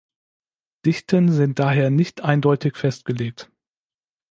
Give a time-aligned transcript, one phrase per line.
[0.83, 3.51] Dichten sind daher nicht eindeutig festgelegt.